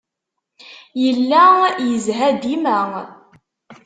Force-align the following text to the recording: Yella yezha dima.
Yella 1.03 1.43
yezha 1.87 2.27
dima. 2.41 2.77